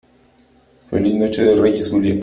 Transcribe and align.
feliz 0.89 1.13
noche 1.13 1.43
de 1.43 1.53
Reyes, 1.61 1.87
Julia. 1.91 2.19